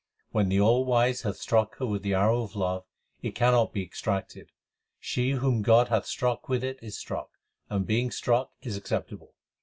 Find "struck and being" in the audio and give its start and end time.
6.97-8.09